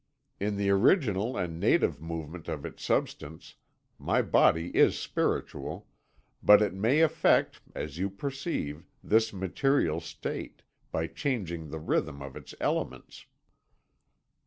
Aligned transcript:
In 0.39 0.57
the 0.57 0.71
original 0.71 1.37
and 1.37 1.59
native 1.59 2.01
movement 2.01 2.47
of 2.47 2.65
its 2.65 2.83
substance, 2.83 3.53
my 3.99 4.23
body 4.23 4.75
is 4.75 4.97
spiritual, 4.97 5.87
but 6.41 6.59
it 6.59 6.73
may 6.73 7.01
affect, 7.01 7.61
as 7.75 7.99
you 7.99 8.09
perceive, 8.09 8.83
this 9.03 9.31
material 9.31 9.99
state, 9.99 10.63
by 10.91 11.05
changing 11.05 11.69
the 11.69 11.77
rhythm 11.79 12.19
of 12.23 12.35
its 12.35 12.55
elements." 12.59 13.27